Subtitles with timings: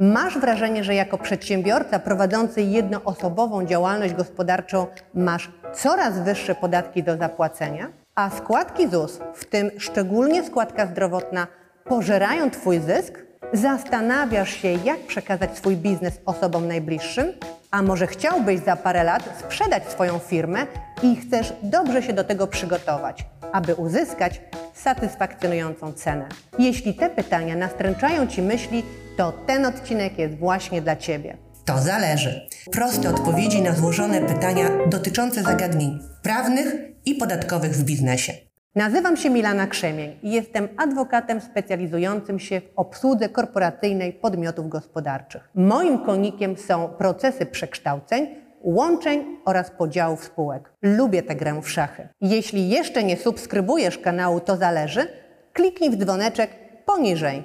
[0.00, 7.88] Masz wrażenie, że jako przedsiębiorca prowadzący jednoosobową działalność gospodarczą masz coraz wyższe podatki do zapłacenia,
[8.14, 11.46] a składki ZUS, w tym szczególnie składka zdrowotna,
[11.84, 13.18] pożerają Twój zysk?
[13.52, 17.32] Zastanawiasz się, jak przekazać swój biznes osobom najbliższym?
[17.70, 20.66] A może chciałbyś za parę lat sprzedać swoją firmę
[21.02, 24.40] i chcesz dobrze się do tego przygotować, aby uzyskać
[24.74, 26.28] satysfakcjonującą cenę?
[26.58, 28.82] Jeśli te pytania nastręczają Ci myśli,
[29.18, 31.36] to ten odcinek jest właśnie dla Ciebie.
[31.64, 32.48] To zależy.
[32.72, 36.74] Proste odpowiedzi na złożone pytania dotyczące zagadnień prawnych
[37.06, 38.32] i podatkowych w biznesie.
[38.74, 45.50] Nazywam się Milana Krzemień i jestem adwokatem specjalizującym się w obsłudze korporacyjnej podmiotów gospodarczych.
[45.54, 48.26] Moim konikiem są procesy przekształceń,
[48.62, 50.72] łączeń oraz podziałów spółek.
[50.82, 52.08] Lubię tę grę w szachy.
[52.20, 55.06] Jeśli jeszcze nie subskrybujesz kanału To Zależy,
[55.52, 56.50] kliknij w dzwoneczek
[56.86, 57.44] poniżej.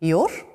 [0.00, 0.53] Już?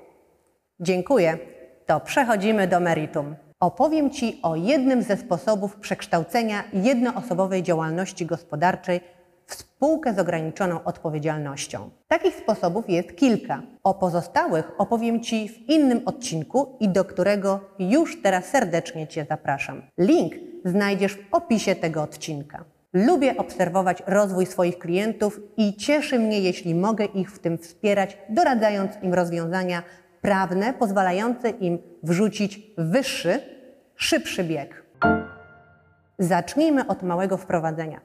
[0.81, 1.37] Dziękuję.
[1.85, 3.35] To przechodzimy do meritum.
[3.59, 9.01] Opowiem Ci o jednym ze sposobów przekształcenia jednoosobowej działalności gospodarczej
[9.45, 11.89] w spółkę z ograniczoną odpowiedzialnością.
[12.07, 13.61] Takich sposobów jest kilka.
[13.83, 19.81] O pozostałych opowiem Ci w innym odcinku i do którego już teraz serdecznie Cię zapraszam.
[19.97, 20.33] Link
[20.65, 22.65] znajdziesz w opisie tego odcinka.
[22.93, 28.91] Lubię obserwować rozwój swoich klientów i cieszy mnie, jeśli mogę ich w tym wspierać, doradzając
[29.03, 29.83] im rozwiązania
[30.21, 33.41] prawne pozwalające im wrzucić wyższy,
[33.95, 34.83] szybszy bieg.
[36.19, 38.01] Zacznijmy od małego wprowadzenia.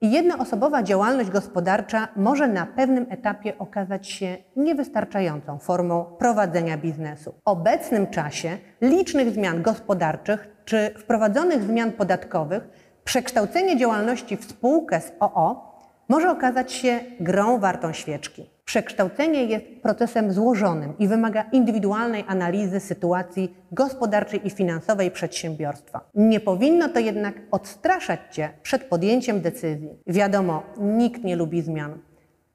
[0.00, 7.32] Jednoosobowa działalność gospodarcza może na pewnym etapie okazać się niewystarczającą formą prowadzenia biznesu.
[7.32, 12.68] W obecnym czasie licznych zmian gospodarczych czy wprowadzonych zmian podatkowych
[13.04, 15.74] przekształcenie działalności w spółkę z OO
[16.08, 18.50] może okazać się grą wartą świeczki.
[18.68, 26.00] Przekształcenie jest procesem złożonym i wymaga indywidualnej analizy sytuacji gospodarczej i finansowej przedsiębiorstwa.
[26.14, 29.88] Nie powinno to jednak odstraszać Cię przed podjęciem decyzji.
[30.06, 31.98] Wiadomo, nikt nie lubi zmian,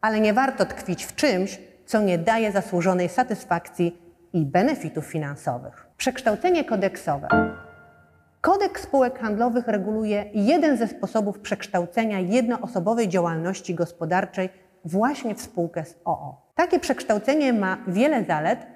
[0.01, 3.97] ale nie warto tkwić w czymś, co nie daje zasłużonej satysfakcji
[4.33, 5.87] i benefitów finansowych.
[5.97, 7.27] Przekształcenie kodeksowe.
[8.41, 14.49] Kodeks spółek handlowych reguluje jeden ze sposobów przekształcenia jednoosobowej działalności gospodarczej
[14.85, 16.35] właśnie w spółkę z OO.
[16.55, 18.67] Takie przekształcenie ma wiele zalet,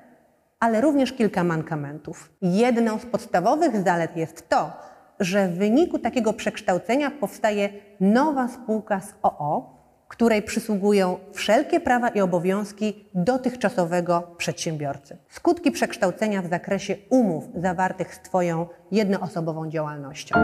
[0.60, 2.30] ale również kilka mankamentów.
[2.42, 4.72] Jedną z podstawowych zalet jest to,
[5.20, 7.70] że w wyniku takiego przekształcenia powstaje
[8.00, 15.18] nowa spółka z OO, której przysługują wszelkie prawa i obowiązki dotychczasowego przedsiębiorcy.
[15.30, 20.36] Skutki przekształcenia w zakresie umów zawartych z Twoją jednoosobową działalnością.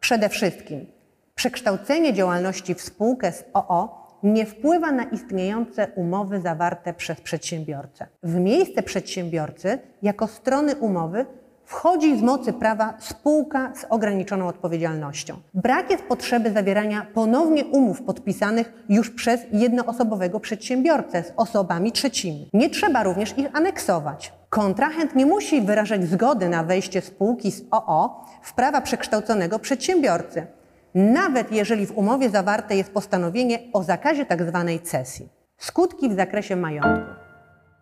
[0.00, 0.86] Przede wszystkim
[1.34, 8.06] przekształcenie działalności w spółkę z OO nie wpływa na istniejące umowy zawarte przez przedsiębiorcę.
[8.22, 11.26] W miejsce przedsiębiorcy, jako strony umowy,
[11.64, 15.36] wchodzi z mocy prawa spółka z ograniczoną odpowiedzialnością.
[15.54, 22.50] Brak jest potrzeby zawierania ponownie umów podpisanych już przez jednoosobowego przedsiębiorcę z osobami trzecimi.
[22.52, 24.32] Nie trzeba również ich aneksować.
[24.48, 30.46] Kontrahent nie musi wyrażać zgody na wejście spółki z OO w prawa przekształconego przedsiębiorcy
[30.94, 34.64] nawet jeżeli w umowie zawarte jest postanowienie o zakazie tzw.
[34.66, 35.28] Tak cesji.
[35.58, 37.22] Skutki w zakresie majątku.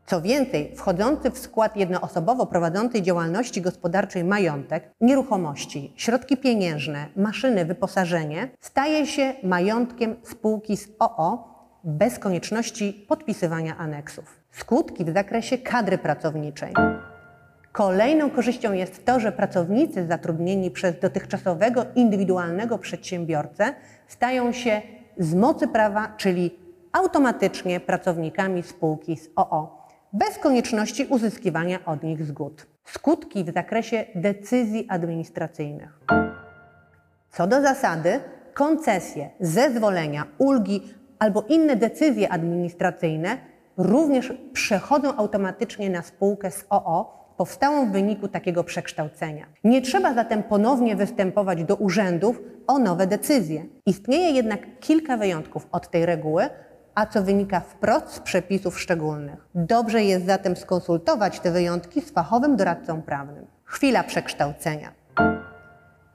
[0.06, 8.48] Co więcej, wchodzący w skład jednoosobowo prowadzącej działalności gospodarczej majątek, nieruchomości, środki pieniężne, maszyny, wyposażenie
[8.60, 11.50] staje się majątkiem spółki z OO
[11.84, 14.40] bez konieczności podpisywania aneksów.
[14.50, 16.72] Skutki w zakresie kadry pracowniczej.
[17.72, 23.74] Kolejną korzyścią jest to, że pracownicy zatrudnieni przez dotychczasowego indywidualnego przedsiębiorcę
[24.08, 24.82] stają się
[25.18, 26.58] z mocy prawa, czyli
[26.92, 32.66] automatycznie pracownikami spółki z OO, bez konieczności uzyskiwania od nich zgód.
[32.84, 36.00] Skutki w zakresie decyzji administracyjnych.
[37.30, 38.20] Co do zasady,
[38.54, 43.38] koncesje, zezwolenia, ulgi albo inne decyzje administracyjne
[43.76, 49.46] również przechodzą automatycznie na spółkę z OO, powstałą w wyniku takiego przekształcenia.
[49.64, 53.64] Nie trzeba zatem ponownie występować do urzędów o nowe decyzje.
[53.86, 56.50] Istnieje jednak kilka wyjątków od tej reguły,
[56.94, 59.48] a co wynika wprost z przepisów szczególnych.
[59.54, 63.46] Dobrze jest zatem skonsultować te wyjątki z fachowym doradcą prawnym.
[63.64, 64.92] Chwila przekształcenia.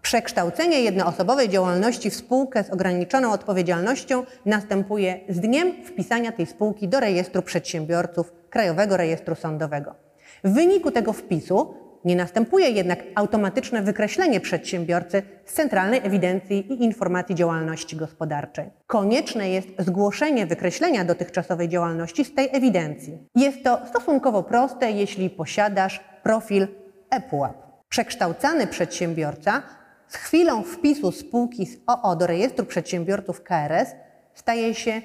[0.02, 7.00] Przekształcenie jednoosobowej działalności w spółkę z ograniczoną odpowiedzialnością następuje z dniem wpisania tej spółki do
[7.00, 10.05] rejestru przedsiębiorców Krajowego Rejestru Sądowego.
[10.46, 11.74] W wyniku tego wpisu
[12.06, 18.70] Nie następuje jednak automatyczne wykreślenie przedsiębiorcy z Centralnej Ewidencji i Informacji Działalności Gospodarczej.
[18.88, 23.18] Konieczne jest zgłoszenie wykreślenia dotychczasowej działalności z tej ewidencji.
[23.36, 26.68] Jest to stosunkowo proste, jeśli posiadasz profil
[27.10, 27.54] ePUAP.
[27.90, 29.62] Przekształcany przedsiębiorca
[30.08, 33.90] z chwilą wpisu spółki z OO do rejestru przedsiębiorców KRS
[34.34, 35.02] staje się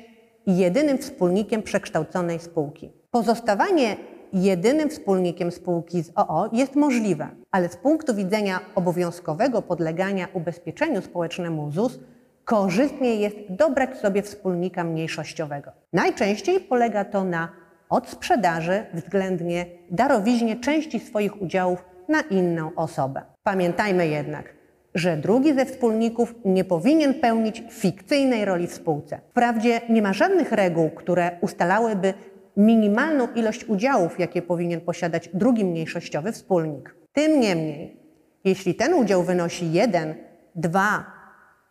[0.46, 2.92] jedynym wspólnikiem przekształconej spółki.
[3.10, 3.96] Pozostawanie
[4.32, 11.70] jedynym wspólnikiem spółki z OO jest możliwe, ale z punktu widzenia obowiązkowego podlegania ubezpieczeniu społecznemu
[11.70, 11.98] ZUS
[12.44, 15.72] korzystnie jest dobrać sobie wspólnika mniejszościowego.
[15.92, 17.48] Najczęściej polega to na
[17.88, 23.22] odsprzedaży względnie darowiźnie części swoich udziałów na inną osobę.
[23.42, 24.54] Pamiętajmy jednak,
[24.94, 29.20] że drugi ze wspólników nie powinien pełnić fikcyjnej roli w spółce.
[29.30, 32.14] Wprawdzie nie ma żadnych reguł, które ustalałyby
[32.56, 36.94] minimalną ilość udziałów, jakie powinien posiadać drugi mniejszościowy wspólnik.
[37.12, 37.96] Tym niemniej,
[38.44, 40.14] jeśli ten udział wynosi 1,
[40.54, 41.04] 2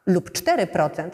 [0.06, 1.10] lub 4%,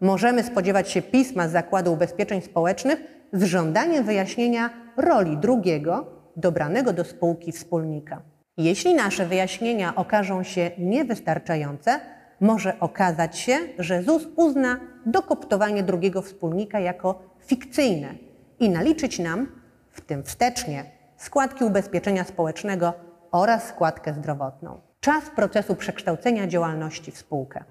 [0.00, 3.00] możemy spodziewać się pisma z Zakładu Ubezpieczeń Społecznych
[3.32, 6.06] z żądaniem wyjaśnienia roli drugiego
[6.36, 8.22] dobranego do spółki wspólnika.
[8.56, 12.00] Jeśli nasze wyjaśnienia okażą się niewystarczające,
[12.40, 18.29] może okazać się, że ZUS uzna dokoptowanie drugiego wspólnika jako fikcyjne
[18.60, 19.46] i naliczyć nam,
[19.90, 20.84] w tym wstecznie,
[21.16, 22.92] składki ubezpieczenia społecznego
[23.32, 24.80] oraz składkę zdrowotną.
[25.00, 27.64] Czas procesu przekształcenia działalności w spółkę.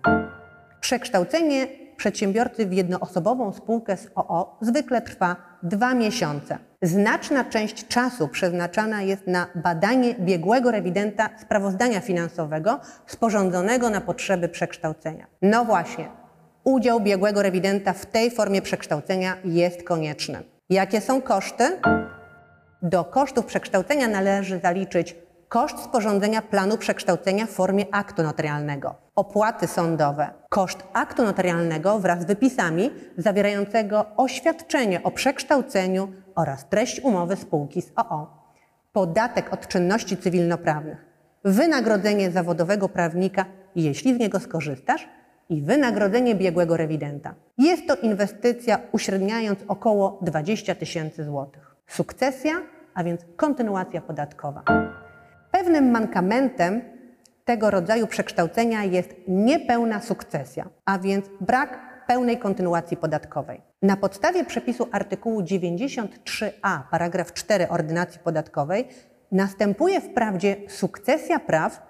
[0.82, 6.58] Przekształcenie przedsiębiorcy w jednoosobową spółkę z OO zwykle trwa dwa miesiące.
[6.82, 15.28] Znaczna część czasu przeznaczana jest na badanie biegłego rewidenta sprawozdania finansowego sporządzonego na potrzeby przekształcenia.
[15.42, 16.10] No właśnie,
[16.64, 20.44] udział biegłego rewidenta w tej formie przekształcenia jest konieczny.
[20.70, 21.80] Jakie są koszty?
[22.82, 25.16] Do kosztów przekształcenia należy zaliczyć
[25.48, 32.26] koszt sporządzenia planu przekształcenia w formie aktu notarialnego, opłaty sądowe, koszt aktu notarialnego wraz z
[32.26, 38.28] wypisami zawierającego oświadczenie o przekształceniu oraz treść umowy spółki z OO,
[38.92, 41.06] podatek od czynności cywilnoprawnych,
[41.44, 43.46] wynagrodzenie zawodowego prawnika,
[43.76, 45.08] jeśli z niego skorzystasz,
[45.50, 47.36] i wynagrodzenie biegłego rewidenta.
[47.58, 51.76] Jest to inwestycja uśredniając około 20 tysięcy złotych.
[51.88, 52.54] Sukcesja,
[52.94, 54.64] a więc kontynuacja podatkowa.
[55.52, 56.82] Pewnym mankamentem
[57.46, 63.62] tego rodzaju przekształcenia jest niepełna sukcesja, a więc brak pełnej kontynuacji podatkowej.
[63.82, 68.88] Na podstawie przepisu artykułu 93a, paragraf 4 ordynacji podatkowej
[69.32, 71.82] następuje wprawdzie sukcesja praw,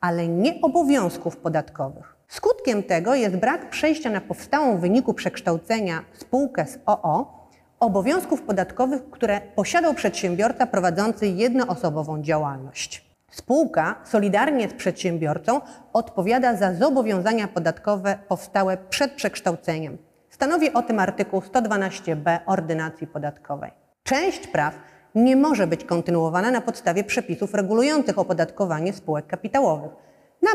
[0.00, 2.15] ale nie obowiązków podatkowych.
[2.28, 7.46] Skutkiem tego jest brak przejścia na powstałą w wyniku przekształcenia spółkę z OO
[7.80, 13.06] obowiązków podatkowych, które posiadał przedsiębiorca prowadzący jednoosobową działalność.
[13.30, 15.60] Spółka solidarnie z przedsiębiorcą
[15.92, 19.98] odpowiada za zobowiązania podatkowe powstałe przed przekształceniem.
[20.30, 23.70] Stanowi o tym artykuł 112b Ordynacji Podatkowej.
[24.02, 24.74] Część praw
[25.14, 29.90] nie może być kontynuowana na podstawie przepisów regulujących opodatkowanie spółek kapitałowych,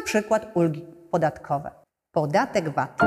[0.05, 1.71] przykład ulgi podatkowe.
[2.11, 2.99] Podatek VAT.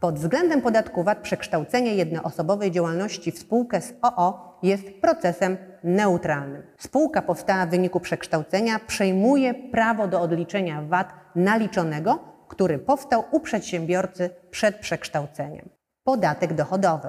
[0.00, 6.62] Pod względem podatku VAT przekształcenie jednoosobowej działalności w spółkę z OO jest procesem neutralnym.
[6.78, 12.18] Spółka powstała w wyniku przekształcenia przejmuje prawo do odliczenia VAT naliczonego,
[12.48, 15.68] który powstał u przedsiębiorcy przed przekształceniem.
[16.04, 17.08] Podatek dochodowy.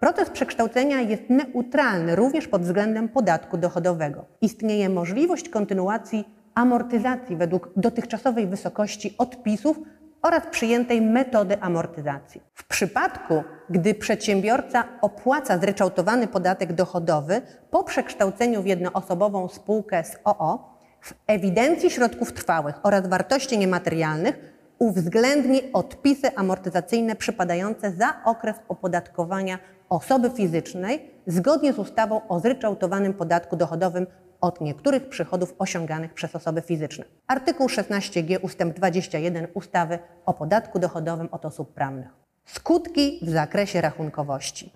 [0.00, 4.24] Proces przekształcenia jest neutralny również pod względem podatku dochodowego.
[4.40, 9.76] Istnieje możliwość kontynuacji amortyzacji według dotychczasowej wysokości odpisów
[10.22, 12.40] oraz przyjętej metody amortyzacji.
[12.54, 20.72] W przypadku, gdy przedsiębiorca opłaca zryczałtowany podatek dochodowy po przekształceniu w jednoosobową spółkę z OO,
[21.00, 30.30] w ewidencji środków trwałych oraz wartości niematerialnych uwzględni odpisy amortyzacyjne przypadające za okres opodatkowania osoby
[30.30, 34.06] fizycznej zgodnie z ustawą o zryczałtowanym podatku dochodowym
[34.42, 37.04] od niektórych przychodów osiąganych przez osoby fizyczne.
[37.26, 38.58] Artykuł 16g ust.
[38.58, 42.08] 21 ustawy o podatku dochodowym od osób prawnych.
[42.46, 44.72] Skutki w zakresie rachunkowości.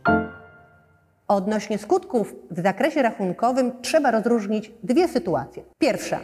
[1.28, 5.62] Odnośnie skutków w zakresie rachunkowym trzeba rozróżnić dwie sytuacje.
[5.78, 6.20] Pierwsza.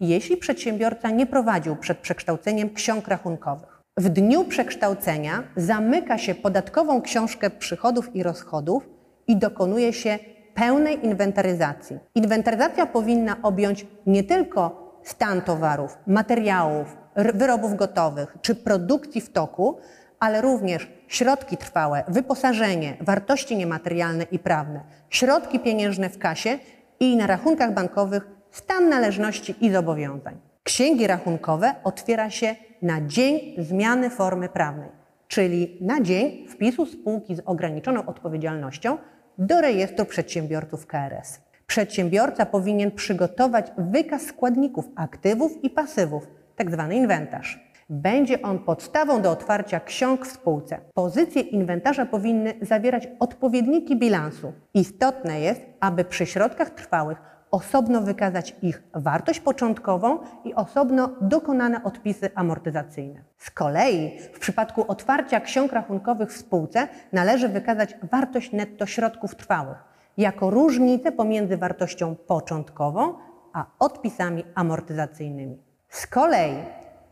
[0.00, 3.82] Jeśli przedsiębiorca nie prowadził przed przekształceniem ksiąg rachunkowych.
[3.98, 8.88] W dniu przekształcenia zamyka się podatkową książkę przychodów i rozchodów
[9.26, 10.18] i dokonuje się
[10.54, 11.98] pełnej inwentaryzacji.
[12.14, 16.96] Inwentaryzacja powinna objąć nie tylko stan towarów, materiałów,
[17.34, 19.78] wyrobów gotowych czy produkcji w toku,
[20.20, 24.80] ale również środki trwałe, wyposażenie, wartości niematerialne i prawne,
[25.10, 26.58] środki pieniężne w kasie
[27.00, 30.40] i na rachunkach bankowych stan należności i zobowiązań.
[30.62, 34.88] Księgi rachunkowe otwiera się na dzień zmiany formy prawnej,
[35.28, 38.98] czyli na dzień wpisu spółki z ograniczoną odpowiedzialnością
[39.38, 41.40] do rejestru przedsiębiorców KRS.
[41.66, 46.26] Przedsiębiorca powinien przygotować wykaz składników aktywów i pasywów,
[46.58, 46.88] tzw.
[46.92, 47.64] inwentarz.
[47.90, 50.78] Będzie on podstawą do otwarcia ksiąg w spółce.
[50.94, 54.52] Pozycje inwentarza powinny zawierać odpowiedniki bilansu.
[54.74, 62.30] Istotne jest, aby przy środkach trwałych osobno wykazać ich wartość początkową i osobno dokonane odpisy
[62.34, 63.20] amortyzacyjne.
[63.38, 69.78] Z kolei w przypadku otwarcia ksiąg rachunkowych w spółce należy wykazać wartość netto środków trwałych
[70.16, 73.14] jako różnicę pomiędzy wartością początkową
[73.52, 75.58] a odpisami amortyzacyjnymi.
[75.88, 76.54] Z kolei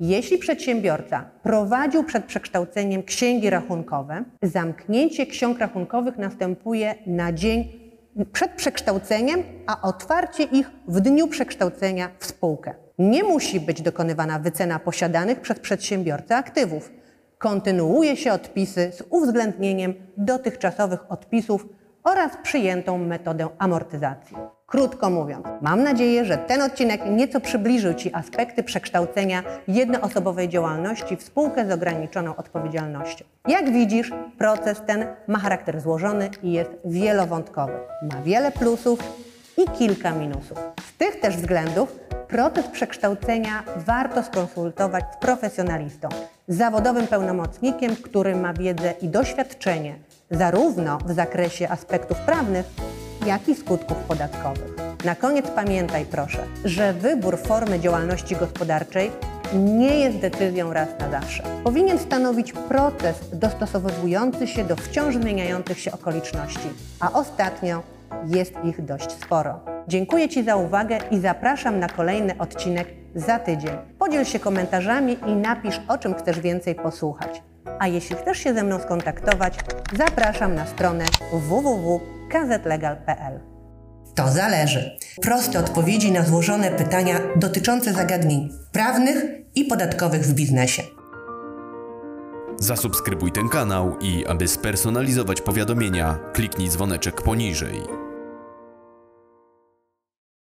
[0.00, 7.81] jeśli przedsiębiorca prowadził przed przekształceniem księgi rachunkowe, zamknięcie ksiąg rachunkowych następuje na dzień
[8.32, 12.74] przed przekształceniem, a otwarcie ich w dniu przekształcenia w spółkę.
[12.98, 16.92] Nie musi być dokonywana wycena posiadanych przez przedsiębiorcę aktywów.
[17.38, 21.66] Kontynuuje się odpisy z uwzględnieniem dotychczasowych odpisów
[22.04, 24.36] oraz przyjętą metodę amortyzacji.
[24.72, 31.22] Krótko mówiąc, mam nadzieję, że ten odcinek nieco przybliżył Ci aspekty przekształcenia jednoosobowej działalności w
[31.22, 33.24] spółkę z ograniczoną odpowiedzialnością.
[33.48, 37.72] Jak widzisz, proces ten ma charakter złożony i jest wielowątkowy.
[38.02, 38.98] Ma wiele plusów
[39.58, 40.58] i kilka minusów.
[40.88, 41.98] Z tych też względów
[42.28, 46.08] proces przekształcenia warto skonsultować z profesjonalistą,
[46.48, 49.94] zawodowym pełnomocnikiem, który ma wiedzę i doświadczenie
[50.30, 52.66] zarówno w zakresie aspektów prawnych,
[53.26, 54.76] jak i skutków podatkowych.
[55.04, 59.10] Na koniec pamiętaj proszę, że wybór formy działalności gospodarczej
[59.54, 61.42] nie jest decyzją raz na zawsze.
[61.64, 66.68] Powinien stanowić proces dostosowujący się do wciąż zmieniających się okoliczności,
[67.00, 67.82] a ostatnio
[68.26, 69.60] jest ich dość sporo.
[69.88, 73.76] Dziękuję Ci za uwagę i zapraszam na kolejny odcinek za tydzień.
[73.98, 77.42] Podziel się komentarzami i napisz, o czym chcesz więcej posłuchać.
[77.78, 79.58] A jeśli chcesz się ze mną skontaktować,
[79.96, 83.40] zapraszam na stronę www.kzlegal.pl.
[84.14, 84.96] To zależy.
[85.22, 90.82] Proste odpowiedzi na złożone pytania dotyczące zagadnień prawnych i podatkowych w biznesie.
[92.58, 97.82] Zasubskrybuj ten kanał i aby spersonalizować powiadomienia, kliknij dzwoneczek poniżej.